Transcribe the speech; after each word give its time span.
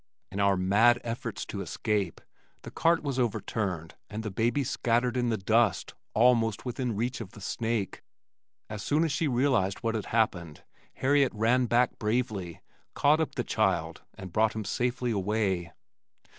In 0.31 0.39
our 0.39 0.57
mad 0.57 0.99
efforts 1.03 1.45
to 1.45 1.61
escape, 1.61 2.21
the 2.63 2.71
cart 2.71 3.03
was 3.03 3.19
overturned 3.19 3.93
and 4.09 4.23
the 4.23 4.31
baby 4.31 4.63
scattered 4.63 5.15
in 5.15 5.29
the 5.29 5.37
dust 5.37 5.93
almost 6.15 6.65
within 6.65 6.95
reach 6.95 7.21
of 7.21 7.33
the 7.33 7.39
snake. 7.39 8.01
As 8.67 8.81
soon 8.81 9.03
as 9.03 9.11
she 9.11 9.27
realized 9.27 9.83
what 9.83 9.93
had 9.93 10.05
happened, 10.07 10.63
Harriet 10.95 11.33
ran 11.35 11.67
back 11.67 11.99
bravely, 11.99 12.61
caught 12.95 13.19
up 13.19 13.35
the 13.35 13.43
child 13.43 14.01
and 14.15 14.33
brought 14.33 14.55
him 14.55 14.65
safely 14.65 15.11
away. 15.11 15.71